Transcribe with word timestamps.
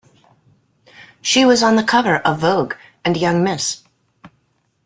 She 1.21 1.45
was 1.45 1.61
on 1.61 1.75
the 1.75 1.83
cover 1.83 2.15
of 2.17 2.39
"Vogue" 2.39 2.73
and 3.05 3.15
"Young 3.15 3.43
Miss". 3.43 3.83